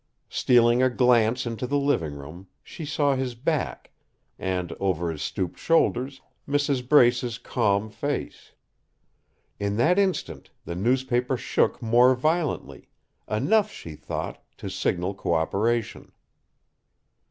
[0.29, 3.91] Stealing a glance into the living room, she saw his back
[4.39, 6.89] and, over his stooped shoulders, Mrs.
[6.89, 8.53] Brace's calm face.
[9.59, 12.89] In that instant, the newspaper shook more violently
[13.29, 16.11] enough, she thought, to signal cooperation.